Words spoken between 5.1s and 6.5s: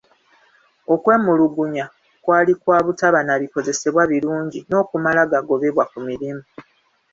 gagobebwa ku mirimu.